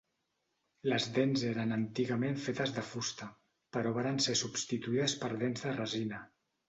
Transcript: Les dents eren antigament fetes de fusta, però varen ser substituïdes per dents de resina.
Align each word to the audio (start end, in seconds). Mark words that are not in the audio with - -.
Les 0.93 1.03
dents 1.17 1.43
eren 1.49 1.75
antigament 1.75 2.41
fetes 2.45 2.73
de 2.77 2.85
fusta, 2.93 3.27
però 3.77 3.93
varen 3.99 4.19
ser 4.29 4.35
substituïdes 4.41 5.17
per 5.25 5.31
dents 5.45 5.67
de 5.67 5.77
resina. 5.77 6.25